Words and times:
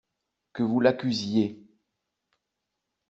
Que 0.53 0.63
vous 0.63 0.79
l'accusiez! 0.79 1.61